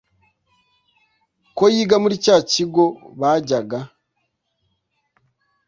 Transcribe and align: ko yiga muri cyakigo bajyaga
ko 1.57 1.63
yiga 1.73 1.95
muri 2.03 2.15
cyakigo 2.23 2.83
bajyaga 3.19 3.79